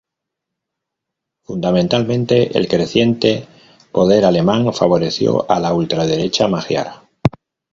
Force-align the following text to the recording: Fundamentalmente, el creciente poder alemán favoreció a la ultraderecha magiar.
Fundamentalmente, 1.43 2.57
el 2.57 2.67
creciente 2.67 3.47
poder 3.91 4.25
alemán 4.25 4.73
favoreció 4.73 5.45
a 5.47 5.59
la 5.59 5.75
ultraderecha 5.75 6.47
magiar. 6.47 7.03